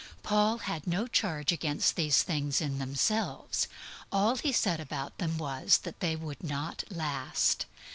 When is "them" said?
5.19-5.37